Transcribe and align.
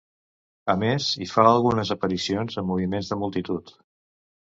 A 0.73 0.75
més, 0.83 1.09
hi 1.19 1.27
fa 1.35 1.45
algunes 1.51 1.93
aparicions 1.99 2.61
en 2.65 2.69
moviments 2.73 3.15
de 3.15 3.23
multitud. 3.27 3.75